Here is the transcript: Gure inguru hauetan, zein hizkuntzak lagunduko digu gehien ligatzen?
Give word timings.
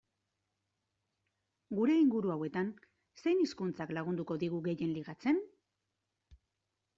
Gure 1.79 1.97
inguru 2.03 2.31
hauetan, 2.35 2.71
zein 3.25 3.43
hizkuntzak 3.45 3.93
lagunduko 3.99 4.39
digu 4.45 4.63
gehien 4.71 4.97
ligatzen? 4.97 5.45